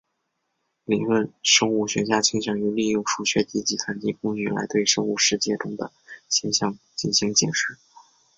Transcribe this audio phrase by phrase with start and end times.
[0.83, 5.91] 理论生物学家倾向于利用数学及计算机工具来对生物世界中的
[6.27, 7.77] 现象进行解释。